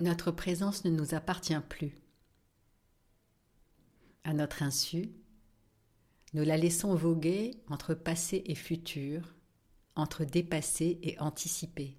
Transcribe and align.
notre 0.00 0.30
présence 0.30 0.84
ne 0.84 0.90
nous 0.90 1.14
appartient 1.14 1.60
plus. 1.68 1.92
À 4.24 4.32
notre 4.32 4.62
insu, 4.62 5.10
nous 6.32 6.44
la 6.44 6.56
laissons 6.56 6.94
voguer 6.94 7.62
entre 7.68 7.94
passé 7.94 8.42
et 8.46 8.54
futur, 8.54 9.34
entre 9.96 10.24
dépassé 10.24 10.98
et 11.02 11.18
anticipé. 11.18 11.96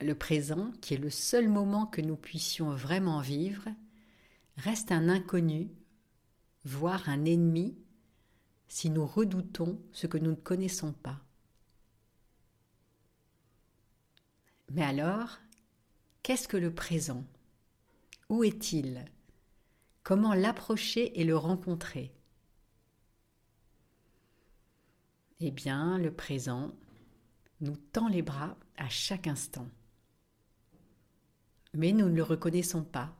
Le 0.00 0.14
présent, 0.14 0.72
qui 0.80 0.94
est 0.94 0.98
le 0.98 1.10
seul 1.10 1.48
moment 1.48 1.86
que 1.86 2.00
nous 2.00 2.16
puissions 2.16 2.70
vraiment 2.70 3.20
vivre, 3.20 3.68
reste 4.56 4.92
un 4.92 5.08
inconnu, 5.08 5.70
voire 6.64 7.08
un 7.08 7.24
ennemi, 7.24 7.76
si 8.68 8.90
nous 8.90 9.06
redoutons 9.06 9.80
ce 9.92 10.06
que 10.06 10.18
nous 10.18 10.30
ne 10.30 10.36
connaissons 10.36 10.92
pas. 10.92 11.20
Mais 14.70 14.82
alors, 14.82 15.38
qu'est-ce 16.22 16.48
que 16.48 16.56
le 16.56 16.74
présent? 16.74 17.24
Où 18.28 18.44
est-il? 18.44 19.04
Comment 20.02 20.34
l'approcher 20.34 21.18
et 21.20 21.24
le 21.24 21.36
rencontrer? 21.36 22.12
Eh 25.40 25.50
bien, 25.50 25.98
le 25.98 26.12
présent 26.12 26.74
nous 27.60 27.76
tend 27.76 28.08
les 28.08 28.22
bras 28.22 28.56
à 28.76 28.88
chaque 28.88 29.26
instant. 29.26 29.68
Mais 31.74 31.92
nous 31.92 32.08
ne 32.08 32.14
le 32.16 32.22
reconnaissons 32.22 32.82
pas. 32.82 33.14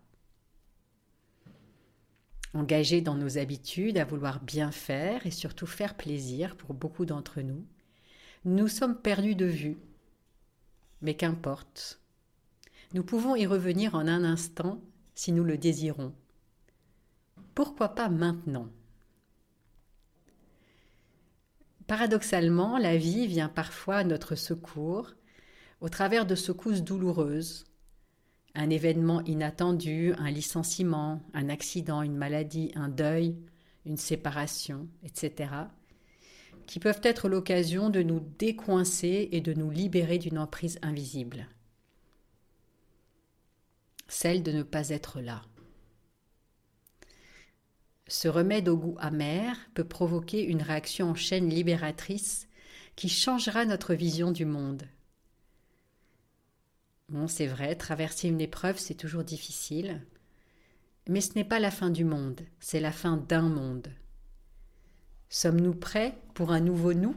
Engagés 2.55 3.01
dans 3.01 3.15
nos 3.15 3.39
habitudes 3.39 3.99
à 3.99 4.05
vouloir 4.05 4.41
bien 4.41 4.73
faire 4.73 5.27
et 5.27 5.31
surtout 5.31 5.67
faire 5.67 5.97
plaisir 5.97 6.57
pour 6.57 6.75
beaucoup 6.75 7.05
d'entre 7.05 7.41
nous, 7.41 7.65
nous 8.45 8.69
sommes 8.69 9.01
perdus 9.01 9.35
de 9.35 9.45
vue 9.45 9.79
mais 11.03 11.15
qu'importe. 11.15 12.01
Nous 12.95 13.05
pouvons 13.05 13.37
y 13.37 13.47
revenir 13.47 13.95
en 13.95 14.07
un 14.07 14.25
instant 14.25 14.81
si 15.15 15.33
nous 15.33 15.45
le 15.45 15.59
désirons. 15.59 16.15
Pourquoi 17.55 17.91
pas 17.91 18.09
maintenant? 18.09 18.69
Paradoxalement, 21.87 22.79
la 22.79 22.97
vie 22.97 23.27
vient 23.27 23.49
parfois 23.49 23.97
à 23.97 24.05
notre 24.05 24.35
secours 24.35 25.15
au 25.81 25.89
travers 25.89 26.27
de 26.27 26.35
secousses 26.35 26.83
douloureuses. 26.83 27.65
Un 28.55 28.71
événement 28.71 29.23
inattendu, 29.25 30.13
un 30.19 30.31
licenciement, 30.31 31.23
un 31.33 31.49
accident, 31.49 32.03
une 32.03 32.17
maladie, 32.17 32.73
un 32.75 32.89
deuil, 32.89 33.37
une 33.87 33.97
séparation, 33.97 34.89
etc 35.03 35.69
qui 36.69 36.81
peuvent 36.81 37.01
être 37.03 37.31
l'occasion 37.31 37.89
de 37.89 38.03
nous 38.03 38.21
décoincer 38.39 39.31
et 39.33 39.41
de 39.41 39.55
nous 39.55 39.71
libérer 39.71 40.19
d'une 40.19 40.39
emprise 40.39 40.79
invisible. 40.83 41.49
Celle 44.07 44.43
de 44.43 44.53
ne 44.53 44.63
pas 44.63 44.91
être 44.91 45.23
là. 45.23 45.43
Ce 48.07 48.29
remède 48.29 48.69
au 48.69 48.77
goût 48.77 48.97
amer 49.01 49.57
peut 49.73 49.85
provoquer 49.85 50.45
une 50.45 50.61
réaction 50.61 51.09
en 51.11 51.15
chaîne 51.15 51.49
libératrice 51.49 52.49
qui 52.97 53.09
changera 53.09 53.65
notre 53.65 53.95
vision 53.95 54.31
du 54.31 54.45
monde. 54.45 54.87
Bon, 57.09 57.29
c'est 57.29 57.47
vrai, 57.47 57.77
traverser 57.77 58.29
une 58.29 58.43
épreuve, 58.43 58.79
c'est 58.79 58.95
toujours 58.95 59.25
difficile, 59.25 60.05
mais 61.09 61.23
ce 61.23 61.35
n'est 61.35 61.45
pas 61.45 61.61
la 61.61 61.71
fin 61.71 61.89
du 61.89 62.05
monde, 62.05 62.43
c'est 62.61 62.81
la 62.81 62.93
fin 62.93 63.17
d'un 63.17 63.49
monde. 63.49 63.89
Sommes-nous 65.31 65.75
prêts 65.75 66.17
pour 66.33 66.53
un 66.53 66.61
nouveau 66.61 66.95
nous? 66.95 67.15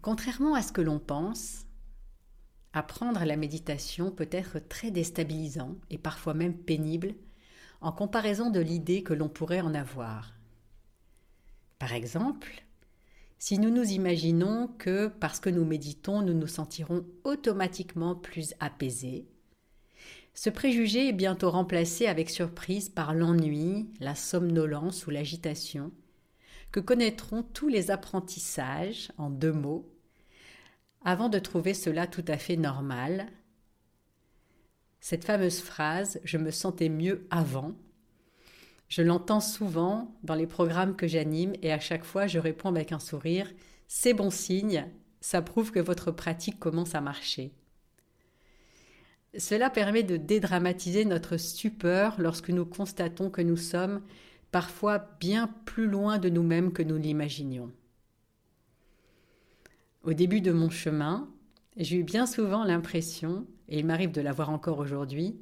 Contrairement 0.00 0.56
à 0.56 0.62
ce 0.62 0.72
que 0.72 0.80
l'on 0.80 0.98
pense, 0.98 1.66
apprendre 2.72 3.24
la 3.24 3.36
méditation 3.36 4.10
peut 4.10 4.28
être 4.32 4.58
très 4.58 4.90
déstabilisant 4.90 5.76
et 5.90 5.98
parfois 5.98 6.34
même 6.34 6.56
pénible 6.56 7.14
en 7.80 7.92
comparaison 7.92 8.50
de 8.50 8.58
l'idée 8.58 9.04
que 9.04 9.14
l'on 9.14 9.28
pourrait 9.28 9.60
en 9.60 9.74
avoir. 9.74 10.34
Par 11.78 11.92
exemple, 11.92 12.64
si 13.38 13.58
nous 13.58 13.70
nous 13.70 13.92
imaginons 13.92 14.68
que 14.78 15.06
parce 15.06 15.38
que 15.38 15.50
nous 15.50 15.64
méditons, 15.64 16.22
nous 16.22 16.34
nous 16.34 16.48
sentirons 16.48 17.04
automatiquement 17.22 18.16
plus 18.16 18.54
apaisés, 18.58 19.28
ce 20.34 20.50
préjugé 20.50 21.08
est 21.08 21.12
bientôt 21.12 21.50
remplacé 21.50 22.06
avec 22.06 22.30
surprise 22.30 22.88
par 22.88 23.14
l'ennui, 23.14 23.90
la 24.00 24.14
somnolence 24.14 25.06
ou 25.06 25.10
l'agitation, 25.10 25.92
que 26.70 26.80
connaîtront 26.80 27.42
tous 27.42 27.68
les 27.68 27.90
apprentissages 27.90 29.12
en 29.18 29.28
deux 29.28 29.52
mots, 29.52 29.88
avant 31.04 31.28
de 31.28 31.38
trouver 31.38 31.74
cela 31.74 32.06
tout 32.06 32.24
à 32.28 32.38
fait 32.38 32.56
normal. 32.56 33.26
Cette 35.00 35.24
fameuse 35.24 35.60
phrase 35.60 36.20
Je 36.24 36.38
me 36.38 36.50
sentais 36.50 36.88
mieux 36.88 37.26
avant 37.30 37.74
je 38.92 39.00
l'entends 39.00 39.40
souvent 39.40 40.14
dans 40.22 40.34
les 40.34 40.46
programmes 40.46 40.96
que 40.96 41.06
j'anime 41.06 41.54
et 41.62 41.72
à 41.72 41.80
chaque 41.80 42.04
fois 42.04 42.26
je 42.26 42.38
réponds 42.38 42.68
avec 42.68 42.92
un 42.92 42.98
sourire 42.98 43.50
C'est 43.88 44.12
bon 44.12 44.28
signe, 44.28 44.86
ça 45.22 45.40
prouve 45.40 45.72
que 45.72 45.80
votre 45.80 46.10
pratique 46.10 46.58
commence 46.58 46.94
à 46.94 47.00
marcher. 47.00 47.54
Cela 49.38 49.70
permet 49.70 50.02
de 50.02 50.16
dédramatiser 50.16 51.04
notre 51.04 51.36
stupeur 51.38 52.20
lorsque 52.20 52.50
nous 52.50 52.66
constatons 52.66 53.30
que 53.30 53.40
nous 53.40 53.56
sommes 53.56 54.02
parfois 54.50 54.98
bien 55.20 55.48
plus 55.64 55.86
loin 55.86 56.18
de 56.18 56.28
nous-mêmes 56.28 56.72
que 56.72 56.82
nous 56.82 56.98
l'imaginions. 56.98 57.72
Au 60.02 60.12
début 60.12 60.42
de 60.42 60.52
mon 60.52 60.68
chemin, 60.68 61.30
j'ai 61.76 61.96
eu 61.96 62.02
bien 62.02 62.26
souvent 62.26 62.64
l'impression, 62.64 63.46
et 63.68 63.78
il 63.78 63.86
m'arrive 63.86 64.12
de 64.12 64.20
l'avoir 64.20 64.50
encore 64.50 64.78
aujourd'hui, 64.78 65.36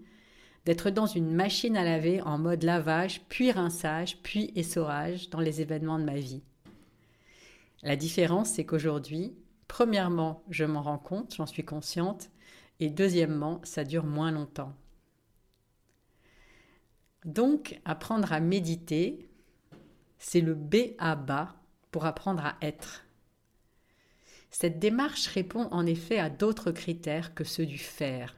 d'être 0.65 0.91
dans 0.91 1.07
une 1.07 1.33
machine 1.33 1.77
à 1.77 1.83
laver 1.83 2.21
en 2.21 2.39
mode 2.39 2.63
lavage, 2.63 3.23
puis 3.29 3.51
rinçage, 3.51 4.19
puis 4.23 4.53
essorage 4.55 5.31
dans 5.31 5.41
les 5.41 5.61
événements 5.61 5.99
de 5.99 6.05
ma 6.05 6.19
vie. 6.19 6.43
La 7.83 7.97
différence, 7.97 8.51
c'est 8.51 8.65
qu'aujourd'hui, 8.65 9.33
premièrement, 9.67 10.45
je 10.51 10.65
m'en 10.65 10.83
rends 10.83 10.99
compte, 10.99 11.35
j'en 11.35 11.47
suis 11.47 11.65
consciente, 11.65 12.31
et 12.81 12.91
deuxièmement, 12.91 13.61
ça 13.63 13.85
dure 13.85 14.05
moins 14.05 14.33
longtemps. 14.33 14.75
Donc, 17.25 17.79
apprendre 17.85 18.33
à 18.33 18.41
méditer, 18.41 19.29
c'est 20.19 20.41
le 20.41 20.55
B 20.55 20.95
à 20.99 21.15
bas 21.15 21.55
pour 21.91 22.07
apprendre 22.07 22.45
à 22.45 22.57
être. 22.63 23.05
Cette 24.51 24.79
démarche 24.79 25.27
répond 25.29 25.69
en 25.71 25.87
effet 25.87 26.19
à 26.19 26.31
d'autres 26.31 26.73
critères 26.73 27.35
que 27.35 27.45
ceux 27.45 27.67
du 27.67 27.79
faire. 27.79 28.37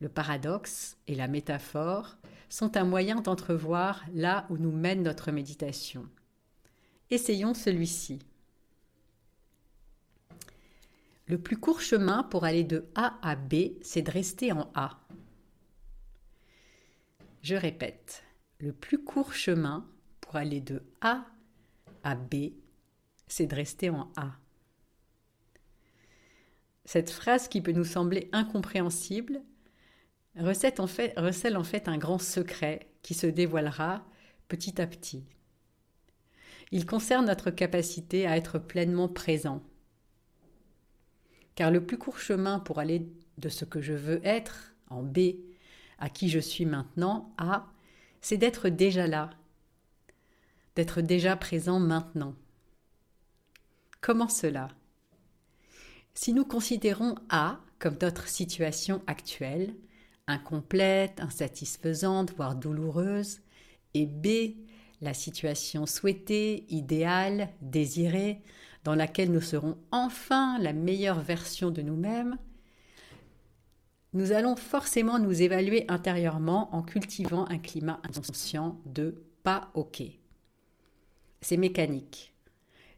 Le 0.00 0.08
paradoxe 0.08 0.96
et 1.08 1.14
la 1.14 1.28
métaphore 1.28 2.16
sont 2.48 2.76
un 2.76 2.84
moyen 2.84 3.20
d'entrevoir 3.20 4.04
là 4.14 4.46
où 4.50 4.56
nous 4.56 4.72
mène 4.72 5.02
notre 5.02 5.32
méditation. 5.32 6.08
Essayons 7.10 7.54
celui-ci. 7.54 8.20
Le 11.26 11.38
plus 11.38 11.56
court 11.56 11.80
chemin 11.80 12.22
pour 12.22 12.44
aller 12.44 12.64
de 12.64 12.84
A 12.94 13.18
à 13.22 13.34
B, 13.34 13.78
c'est 13.80 14.02
de 14.02 14.10
rester 14.10 14.52
en 14.52 14.70
A. 14.74 15.00
Je 17.40 17.54
répète, 17.54 18.24
le 18.58 18.72
plus 18.72 19.02
court 19.02 19.32
chemin 19.32 19.88
pour 20.20 20.36
aller 20.36 20.60
de 20.60 20.82
A 21.00 21.24
à 22.02 22.14
B, 22.14 22.52
c'est 23.26 23.46
de 23.46 23.54
rester 23.54 23.88
en 23.88 24.12
A. 24.16 24.32
Cette 26.84 27.10
phrase 27.10 27.48
qui 27.48 27.62
peut 27.62 27.72
nous 27.72 27.84
sembler 27.84 28.28
incompréhensible 28.32 29.40
recèle 30.36 30.78
en 31.56 31.64
fait, 31.64 31.88
un 31.88 31.96
grand 31.96 32.18
secret 32.18 32.90
qui 33.00 33.14
se 33.14 33.26
dévoilera 33.26 34.04
petit 34.48 34.78
à 34.78 34.86
petit. 34.86 35.24
Il 36.70 36.84
concerne 36.84 37.26
notre 37.26 37.50
capacité 37.50 38.26
à 38.26 38.36
être 38.36 38.58
pleinement 38.58 39.08
présent 39.08 39.62
car 41.54 41.70
le 41.70 41.84
plus 41.84 41.98
court 41.98 42.18
chemin 42.18 42.58
pour 42.58 42.78
aller 42.78 43.06
de 43.38 43.48
ce 43.48 43.64
que 43.64 43.80
je 43.80 43.92
veux 43.92 44.20
être, 44.24 44.74
en 44.88 45.02
B, 45.02 45.18
à 45.98 46.08
qui 46.08 46.28
je 46.28 46.38
suis 46.38 46.66
maintenant, 46.66 47.32
A, 47.38 47.66
c'est 48.20 48.36
d'être 48.36 48.68
déjà 48.68 49.06
là, 49.06 49.30
d'être 50.76 51.00
déjà 51.00 51.36
présent 51.36 51.78
maintenant. 51.78 52.34
Comment 54.00 54.28
cela? 54.28 54.68
Si 56.14 56.32
nous 56.32 56.44
considérons 56.44 57.16
A 57.28 57.60
comme 57.78 57.96
notre 58.00 58.28
situation 58.28 59.02
actuelle, 59.06 59.74
incomplète, 60.26 61.20
insatisfaisante, 61.20 62.34
voire 62.36 62.54
douloureuse, 62.54 63.40
et 63.94 64.06
B, 64.06 64.56
la 65.00 65.14
situation 65.14 65.86
souhaitée, 65.86 66.64
idéale, 66.68 67.50
désirée, 67.60 68.40
dans 68.84 68.94
laquelle 68.94 69.32
nous 69.32 69.40
serons 69.40 69.76
enfin 69.90 70.58
la 70.58 70.72
meilleure 70.72 71.20
version 71.20 71.70
de 71.70 71.82
nous-mêmes, 71.82 72.38
nous 74.12 74.30
allons 74.30 74.54
forcément 74.54 75.18
nous 75.18 75.42
évaluer 75.42 75.84
intérieurement 75.88 76.74
en 76.74 76.82
cultivant 76.82 77.46
un 77.48 77.58
climat 77.58 78.00
inconscient 78.04 78.80
de 78.86 79.24
pas 79.42 79.70
OK. 79.74 80.02
C'est 81.40 81.56
mécanique. 81.56 82.32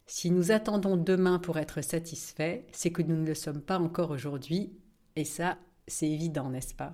Si 0.07 0.31
nous 0.31 0.53
attendons 0.53 0.97
demain 0.97 1.39
pour 1.39 1.59
être 1.59 1.81
satisfaits, 1.81 2.61
c'est 2.71 2.93
que 2.93 3.03
nous 3.03 3.17
ne 3.17 3.27
le 3.27 3.35
sommes 3.35 3.63
pas 3.63 3.79
encore 3.79 4.11
aujourd'hui, 4.11 4.73
et 5.17 5.25
ça, 5.25 5.59
c'est 5.89 6.09
évident, 6.09 6.51
n'est-ce 6.51 6.75
pas? 6.75 6.93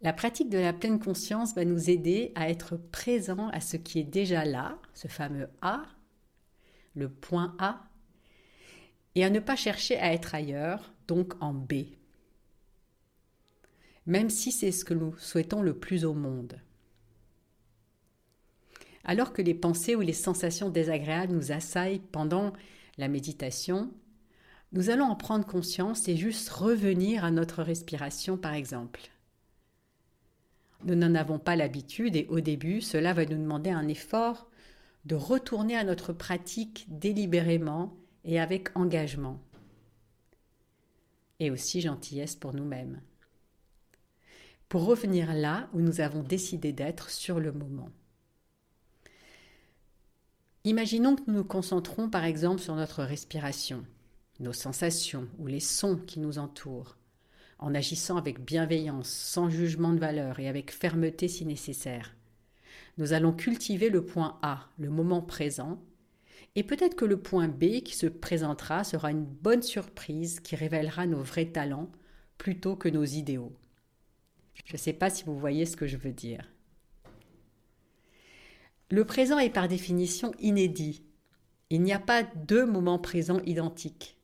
La 0.00 0.12
pratique 0.12 0.50
de 0.50 0.58
la 0.58 0.72
pleine 0.72 1.00
conscience 1.00 1.54
va 1.54 1.64
nous 1.64 1.90
aider 1.90 2.32
à 2.34 2.48
être 2.48 2.76
présent 2.76 3.48
à 3.48 3.60
ce 3.60 3.76
qui 3.76 3.98
est 3.98 4.04
déjà 4.04 4.44
là, 4.44 4.78
ce 4.94 5.08
fameux 5.08 5.48
A, 5.62 5.82
le 6.94 7.08
point 7.08 7.54
A, 7.58 7.88
et 9.14 9.24
à 9.24 9.30
ne 9.30 9.40
pas 9.40 9.56
chercher 9.56 9.96
à 9.98 10.12
être 10.12 10.34
ailleurs, 10.34 10.92
donc 11.06 11.34
en 11.40 11.52
B. 11.52 11.84
Même 14.06 14.30
si 14.30 14.52
c'est 14.52 14.72
ce 14.72 14.84
que 14.84 14.94
nous 14.94 15.16
souhaitons 15.18 15.62
le 15.62 15.74
plus 15.74 16.04
au 16.04 16.14
monde. 16.14 16.60
Alors 19.04 19.32
que 19.32 19.42
les 19.42 19.54
pensées 19.54 19.94
ou 19.94 20.00
les 20.00 20.12
sensations 20.12 20.70
désagréables 20.70 21.32
nous 21.32 21.52
assaillent 21.52 22.00
pendant 22.00 22.52
la 22.96 23.08
méditation, 23.08 23.92
nous 24.72 24.90
allons 24.90 25.04
en 25.04 25.16
prendre 25.16 25.46
conscience 25.46 26.08
et 26.08 26.16
juste 26.16 26.48
revenir 26.48 27.24
à 27.24 27.30
notre 27.30 27.62
respiration 27.62 28.36
par 28.36 28.54
exemple. 28.54 29.00
Nous 30.84 30.94
n'en 30.94 31.14
avons 31.14 31.38
pas 31.38 31.56
l'habitude 31.56 32.16
et 32.16 32.26
au 32.28 32.40
début 32.40 32.80
cela 32.80 33.12
va 33.12 33.24
nous 33.24 33.38
demander 33.38 33.70
un 33.70 33.88
effort 33.88 34.50
de 35.04 35.14
retourner 35.14 35.76
à 35.76 35.84
notre 35.84 36.12
pratique 36.12 36.86
délibérément 36.88 37.96
et 38.24 38.40
avec 38.40 38.76
engagement. 38.76 39.40
Et 41.40 41.50
aussi 41.50 41.80
gentillesse 41.80 42.36
pour 42.36 42.54
nous-mêmes. 42.54 43.00
Pour 44.68 44.86
revenir 44.86 45.34
là 45.34 45.68
où 45.72 45.80
nous 45.80 46.00
avons 46.00 46.22
décidé 46.22 46.72
d'être 46.72 47.10
sur 47.10 47.38
le 47.38 47.52
moment. 47.52 47.90
Imaginons 50.64 51.16
que 51.16 51.22
nous 51.26 51.34
nous 51.34 51.44
concentrons 51.44 52.08
par 52.08 52.24
exemple 52.24 52.60
sur 52.60 52.74
notre 52.74 53.04
respiration, 53.04 53.84
nos 54.40 54.54
sensations 54.54 55.28
ou 55.38 55.46
les 55.46 55.60
sons 55.60 55.98
qui 55.98 56.18
nous 56.18 56.38
entourent, 56.38 56.96
en 57.58 57.74
agissant 57.74 58.16
avec 58.16 58.42
bienveillance, 58.42 59.10
sans 59.10 59.50
jugement 59.50 59.92
de 59.92 59.98
valeur 59.98 60.40
et 60.40 60.48
avec 60.48 60.72
fermeté 60.72 61.28
si 61.28 61.44
nécessaire. 61.44 62.14
Nous 62.96 63.12
allons 63.12 63.32
cultiver 63.32 63.90
le 63.90 64.04
point 64.04 64.38
A, 64.42 64.68
le 64.78 64.90
moment 64.90 65.22
présent, 65.22 65.82
et 66.56 66.62
peut-être 66.62 66.94
que 66.94 67.04
le 67.04 67.20
point 67.20 67.48
B 67.48 67.82
qui 67.82 67.96
se 67.96 68.06
présentera 68.06 68.84
sera 68.84 69.10
une 69.10 69.24
bonne 69.24 69.62
surprise 69.62 70.40
qui 70.40 70.54
révélera 70.54 71.06
nos 71.06 71.22
vrais 71.22 71.46
talents 71.46 71.90
plutôt 72.38 72.76
que 72.76 72.88
nos 72.88 73.04
idéaux. 73.04 73.52
Je 74.64 74.72
ne 74.72 74.78
sais 74.78 74.92
pas 74.92 75.10
si 75.10 75.24
vous 75.24 75.38
voyez 75.38 75.66
ce 75.66 75.76
que 75.76 75.86
je 75.86 75.96
veux 75.96 76.12
dire. 76.12 76.48
Le 78.90 79.04
présent 79.04 79.38
est 79.38 79.50
par 79.50 79.66
définition 79.66 80.32
inédit. 80.38 81.02
Il 81.70 81.82
n'y 81.82 81.92
a 81.92 81.98
pas 81.98 82.22
deux 82.22 82.66
moments 82.66 82.98
présents 82.98 83.40
identiques. 83.44 84.16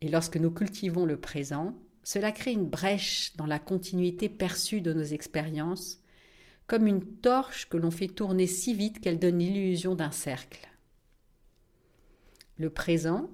Et 0.00 0.08
lorsque 0.08 0.36
nous 0.36 0.50
cultivons 0.50 1.04
le 1.04 1.20
présent, 1.20 1.74
cela 2.02 2.32
crée 2.32 2.52
une 2.52 2.68
brèche 2.68 3.32
dans 3.36 3.46
la 3.46 3.58
continuité 3.58 4.28
perçue 4.28 4.80
de 4.80 4.94
nos 4.94 5.02
expériences, 5.02 6.00
comme 6.68 6.86
une 6.86 7.02
torche 7.02 7.68
que 7.68 7.78
l'on 7.78 7.90
fait 7.90 8.08
tourner 8.08 8.46
si 8.46 8.74
vite 8.74 9.00
qu'elle 9.00 9.18
donne 9.18 9.38
l'illusion 9.38 9.94
d'un 9.94 10.12
cercle. 10.12 10.68
Le 12.58 12.70
présent, 12.70 13.30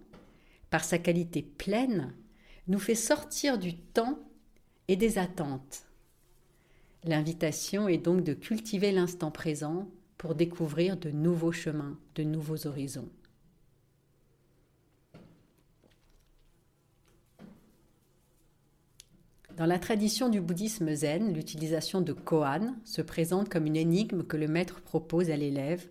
par 0.70 0.84
sa 0.84 0.98
qualité 0.98 1.42
pleine, 1.42 2.14
nous 2.68 2.78
fait 2.78 2.94
sortir 2.94 3.58
du 3.58 3.76
temps 3.76 4.18
et 4.88 4.96
des 4.96 5.18
attentes. 5.18 5.86
L'invitation 7.02 7.88
est 7.88 7.98
donc 7.98 8.22
de 8.22 8.34
cultiver 8.34 8.92
l'instant 8.92 9.30
présent 9.30 9.90
pour 10.16 10.34
découvrir 10.34 10.96
de 10.96 11.10
nouveaux 11.10 11.52
chemins, 11.52 11.98
de 12.14 12.22
nouveaux 12.22 12.66
horizons. 12.66 13.10
Dans 19.56 19.66
la 19.66 19.78
tradition 19.78 20.28
du 20.28 20.40
bouddhisme 20.40 20.92
zen, 20.96 21.32
l'utilisation 21.32 22.00
de 22.00 22.12
koan 22.12 22.76
se 22.84 23.02
présente 23.02 23.48
comme 23.48 23.66
une 23.66 23.76
énigme 23.76 24.24
que 24.24 24.36
le 24.36 24.48
maître 24.48 24.80
propose 24.80 25.30
à 25.30 25.36
l'élève 25.36 25.86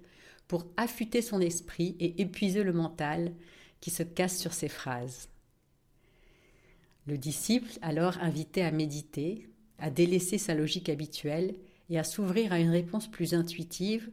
pour 0.49 0.67
affûter 0.75 1.21
son 1.21 1.39
esprit 1.39 1.95
et 2.01 2.21
épuiser 2.21 2.63
le 2.63 2.73
mental 2.73 3.31
qui 3.79 3.89
se 3.89 4.03
casse 4.03 4.37
sur 4.37 4.51
ses 4.51 4.67
phrases. 4.67 5.29
Le 7.07 7.17
disciple, 7.17 7.71
alors 7.81 8.17
invité 8.19 8.63
à 8.63 8.71
méditer, 8.71 9.47
à 9.79 9.89
délaisser 9.89 10.37
sa 10.37 10.55
logique 10.55 10.89
habituelle 10.89 11.55
et 11.89 11.97
à 11.97 12.03
s'ouvrir 12.03 12.51
à 12.51 12.59
une 12.59 12.69
réponse 12.69 13.09
plus 13.09 13.33
intuitive, 13.33 14.09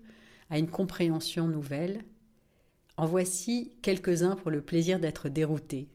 à 0.49 0.59
une 0.59 0.71
compréhension 0.71 1.49
nouvelle. 1.49 2.05
En 2.97 3.07
voici 3.07 3.73
quelques-uns 3.83 4.37
pour 4.37 4.53
le 4.53 4.63
plaisir 4.63 5.01
d'être 5.01 5.29
dérouté, 5.29 5.89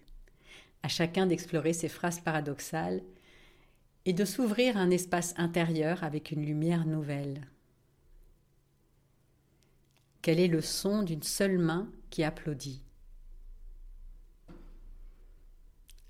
à 0.83 0.89
chacun 0.89 1.25
d'explorer 1.25 1.71
ces 1.71 1.89
phrases 1.89 2.19
paradoxales 2.19 3.01
et 4.05 4.13
de 4.13 4.23
s'ouvrir 4.25 4.77
un 4.77 4.91
espace 4.91 5.33
intérieur 5.37 6.03
avec 6.03 6.31
une 6.31 6.45
lumière 6.45 6.85
nouvelle. 6.85 7.47
Quel 10.21 10.39
est 10.39 10.47
le 10.47 10.61
son 10.61 11.03
d'une 11.03 11.23
seule 11.23 11.57
main 11.57 11.91
qui 12.09 12.23
applaudit? 12.23 12.81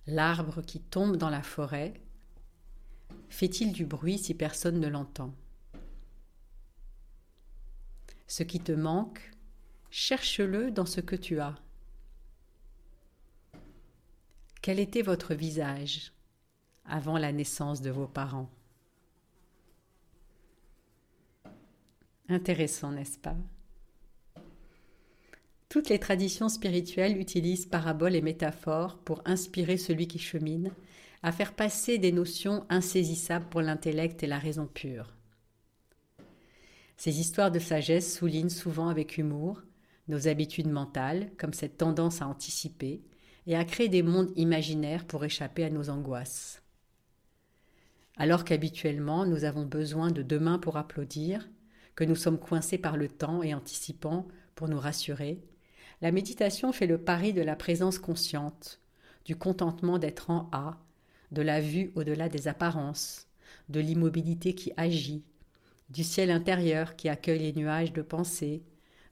L'arbre 0.07 0.61
qui 0.61 0.81
tombe 0.81 1.17
dans 1.17 1.29
la 1.29 1.41
forêt 1.41 1.93
fait-il 3.29 3.73
du 3.73 3.85
bruit 3.85 4.17
si 4.17 4.33
personne 4.33 4.79
ne 4.79 4.87
l'entend? 4.87 5.33
Ce 8.27 8.43
qui 8.43 8.59
te 8.59 8.71
manque, 8.71 9.31
cherche-le 9.89 10.71
dans 10.71 10.85
ce 10.85 11.01
que 11.01 11.15
tu 11.15 11.39
as. 11.39 11.55
Quel 14.61 14.79
était 14.79 15.01
votre 15.01 15.33
visage? 15.33 16.14
Avant 16.87 17.17
la 17.17 17.31
naissance 17.31 17.81
de 17.81 17.89
vos 17.89 18.07
parents 18.07 18.49
Intéressant, 22.27 22.91
n'est-ce 22.91 23.19
pas? 23.19 23.35
Toutes 25.69 25.89
les 25.89 25.99
traditions 25.99 26.49
spirituelles 26.49 27.19
utilisent 27.19 27.65
paraboles 27.65 28.15
et 28.15 28.21
métaphores 28.21 28.97
pour 28.97 29.21
inspirer 29.25 29.77
celui 29.77 30.07
qui 30.07 30.19
chemine 30.19 30.71
à 31.21 31.31
faire 31.31 31.53
passer 31.53 31.97
des 31.97 32.11
notions 32.11 32.65
insaisissables 32.69 33.49
pour 33.49 33.61
l'intellect 33.61 34.23
et 34.23 34.27
la 34.27 34.39
raison 34.39 34.67
pure. 34.67 35.13
Ces 36.97 37.19
histoires 37.19 37.51
de 37.51 37.59
sagesse 37.59 38.17
soulignent 38.17 38.49
souvent 38.49 38.89
avec 38.89 39.17
humour 39.17 39.61
nos 40.07 40.27
habitudes 40.27 40.69
mentales, 40.69 41.31
comme 41.37 41.53
cette 41.53 41.77
tendance 41.77 42.21
à 42.21 42.27
anticiper 42.27 43.01
et 43.47 43.55
à 43.55 43.65
créer 43.65 43.89
des 43.89 44.03
mondes 44.03 44.31
imaginaires 44.35 45.05
pour 45.05 45.25
échapper 45.25 45.63
à 45.63 45.69
nos 45.69 45.89
angoisses. 45.89 46.61
Alors 48.17 48.45
qu'habituellement 48.45 49.25
nous 49.25 49.43
avons 49.43 49.65
besoin 49.65 50.11
de 50.11 50.21
demain 50.21 50.57
pour 50.57 50.77
applaudir, 50.77 51.49
que 51.95 52.03
nous 52.03 52.15
sommes 52.15 52.39
coincés 52.39 52.77
par 52.77 52.97
le 52.97 53.07
temps 53.07 53.43
et 53.43 53.53
anticipants 53.53 54.27
pour 54.55 54.67
nous 54.69 54.79
rassurer, 54.79 55.41
la 56.01 56.11
méditation 56.11 56.71
fait 56.71 56.87
le 56.87 56.97
pari 56.97 57.33
de 57.33 57.41
la 57.41 57.55
présence 57.55 57.99
consciente, 57.99 58.81
du 59.25 59.35
contentement 59.35 59.97
d'être 59.97 60.29
en 60.29 60.49
A, 60.51 60.77
de 61.31 61.41
la 61.41 61.61
vue 61.61 61.91
au-delà 61.95 62.29
des 62.29 62.47
apparences, 62.47 63.27
de 63.69 63.79
l'immobilité 63.79 64.53
qui 64.53 64.71
agit, 64.77 65.23
du 65.89 66.03
ciel 66.03 66.31
intérieur 66.31 66.95
qui 66.95 67.09
accueille 67.09 67.39
les 67.39 67.53
nuages 67.53 67.93
de 67.93 68.01
pensée, 68.01 68.63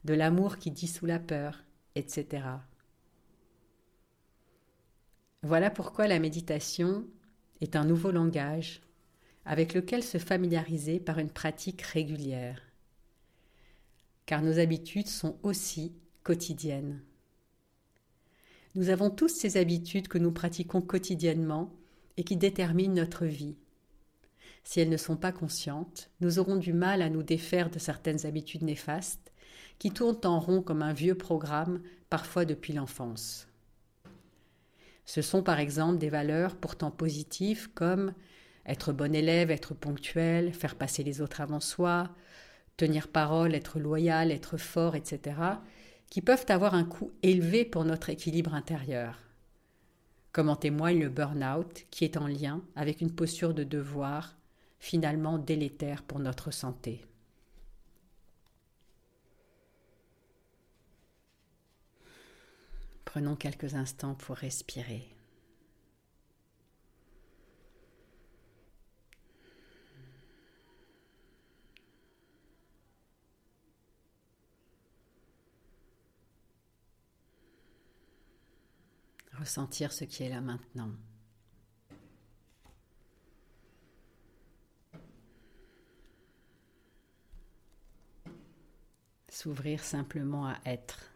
de 0.04 0.14
l'amour 0.14 0.58
qui 0.58 0.70
dissout 0.70 1.06
la 1.06 1.18
peur, 1.18 1.64
etc. 1.94 2.44
Voilà 5.42 5.70
pourquoi 5.70 6.08
la 6.08 6.18
méditation 6.18 7.06
est 7.60 7.76
un 7.76 7.84
nouveau 7.84 8.10
langage 8.10 8.80
avec 9.44 9.74
lequel 9.74 10.02
se 10.02 10.18
familiariser 10.18 11.00
par 11.00 11.18
une 11.18 11.30
pratique 11.30 11.82
régulière. 11.82 12.60
Car 14.26 14.42
nos 14.42 14.58
habitudes 14.58 15.08
sont 15.08 15.36
aussi 15.42 15.92
quotidiennes. 16.22 17.02
Nous 18.74 18.88
avons 18.88 19.10
tous 19.10 19.28
ces 19.28 19.56
habitudes 19.56 20.08
que 20.08 20.18
nous 20.18 20.32
pratiquons 20.32 20.80
quotidiennement 20.80 21.72
et 22.16 22.24
qui 22.24 22.36
déterminent 22.36 22.94
notre 22.94 23.26
vie. 23.26 23.56
Si 24.64 24.80
elles 24.80 24.88
ne 24.88 24.96
sont 24.96 25.16
pas 25.16 25.32
conscientes, 25.32 26.10
nous 26.20 26.38
aurons 26.38 26.56
du 26.56 26.72
mal 26.72 27.02
à 27.02 27.10
nous 27.10 27.22
défaire 27.22 27.70
de 27.70 27.78
certaines 27.78 28.24
habitudes 28.26 28.62
néfastes 28.62 29.32
qui 29.78 29.90
tournent 29.90 30.24
en 30.24 30.40
rond 30.40 30.62
comme 30.62 30.82
un 30.82 30.92
vieux 30.92 31.16
programme, 31.16 31.82
parfois 32.08 32.44
depuis 32.44 32.72
l'enfance. 32.72 33.46
Ce 35.04 35.20
sont 35.20 35.42
par 35.42 35.60
exemple 35.60 35.98
des 35.98 36.08
valeurs 36.08 36.56
pourtant 36.56 36.90
positives 36.90 37.70
comme 37.74 38.14
être 38.66 38.92
bon 38.92 39.14
élève, 39.14 39.50
être 39.50 39.74
ponctuel, 39.74 40.52
faire 40.52 40.76
passer 40.76 41.02
les 41.02 41.20
autres 41.20 41.40
avant 41.40 41.60
soi, 41.60 42.10
tenir 42.76 43.08
parole, 43.08 43.54
être 43.54 43.78
loyal, 43.78 44.30
être 44.30 44.56
fort, 44.56 44.96
etc., 44.96 45.36
qui 46.10 46.20
peuvent 46.20 46.46
avoir 46.48 46.74
un 46.74 46.84
coût 46.84 47.12
élevé 47.22 47.64
pour 47.64 47.84
notre 47.84 48.10
équilibre 48.10 48.54
intérieur 48.54 49.24
comme 50.34 50.48
en 50.48 50.56
témoigne 50.56 50.98
le 50.98 51.08
burn-out 51.08 51.86
qui 51.92 52.04
est 52.04 52.16
en 52.16 52.26
lien 52.26 52.60
avec 52.74 53.00
une 53.00 53.14
posture 53.14 53.54
de 53.54 53.62
devoir 53.62 54.34
finalement 54.80 55.38
délétère 55.38 56.02
pour 56.02 56.18
notre 56.18 56.50
santé. 56.50 57.06
Prenons 63.04 63.36
quelques 63.36 63.76
instants 63.76 64.16
pour 64.16 64.34
respirer. 64.34 65.13
Ressentir 79.44 79.92
ce 79.92 80.04
qui 80.04 80.22
est 80.22 80.30
là 80.30 80.40
maintenant. 80.40 80.90
S'ouvrir 89.28 89.84
simplement 89.84 90.46
à 90.46 90.56
être. 90.64 91.12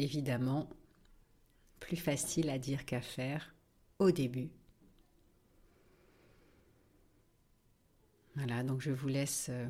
Évidemment, 0.00 0.68
plus 1.78 1.96
facile 1.96 2.50
à 2.50 2.58
dire 2.58 2.84
qu'à 2.84 3.00
faire 3.00 3.54
au 4.00 4.10
début. 4.10 4.50
Voilà, 8.34 8.64
donc 8.64 8.80
je 8.80 8.90
vous 8.90 9.06
laisse 9.06 9.46
euh, 9.48 9.68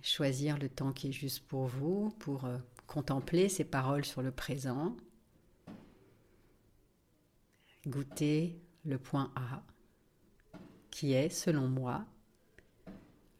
choisir 0.00 0.56
le 0.56 0.70
temps 0.70 0.94
qui 0.94 1.08
est 1.08 1.12
juste 1.12 1.46
pour 1.46 1.66
vous, 1.66 2.08
pour 2.20 2.46
euh, 2.46 2.56
contempler 2.88 3.48
ces 3.48 3.64
paroles 3.64 4.04
sur 4.04 4.22
le 4.22 4.32
présent, 4.32 4.96
goûter 7.86 8.60
le 8.84 8.98
point 8.98 9.30
A, 9.36 9.62
qui 10.90 11.12
est, 11.12 11.28
selon 11.28 11.68
moi, 11.68 12.04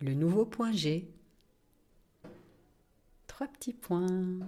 le 0.01 0.15
nouveau 0.15 0.45
point 0.47 0.71
G. 0.71 1.11
Trois 3.27 3.49
petits 3.49 3.73
points. 3.73 4.39